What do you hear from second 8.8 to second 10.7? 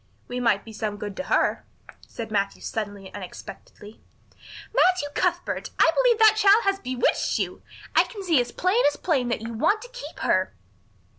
as plain that you want to keep her."